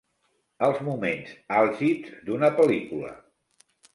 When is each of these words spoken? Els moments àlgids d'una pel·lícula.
Els 0.67 0.79
moments 0.87 1.35
àlgids 1.59 2.17
d'una 2.29 2.51
pel·lícula. 2.61 3.15